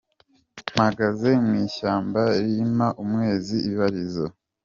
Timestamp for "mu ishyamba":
1.45-2.21